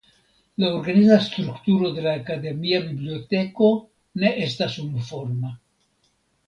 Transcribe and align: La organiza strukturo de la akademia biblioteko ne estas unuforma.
La 0.61 0.69
organiza 0.77 1.17
strukturo 1.25 1.91
de 1.99 2.07
la 2.07 2.15
akademia 2.21 2.81
biblioteko 2.89 3.71
ne 4.25 4.35
estas 4.51 4.83
unuforma. 4.89 5.59